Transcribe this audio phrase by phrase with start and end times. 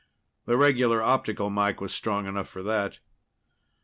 [0.47, 2.97] The regular optical mike was strong enough for that.